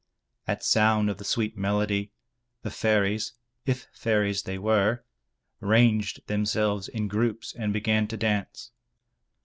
[0.47, 2.11] At sound of the sweet melody,
[2.63, 3.33] the fairies
[3.67, 5.03] (if fairies they were)
[5.59, 8.71] ranged themselves in groups and began to dance.